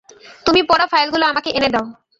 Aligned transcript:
তুমি 0.45 0.61
পড়া 0.63 0.85
ফাইলগুলো 0.87 1.23
আমাকে 1.25 1.49
এনে 1.49 1.69
দাও। 1.69 1.85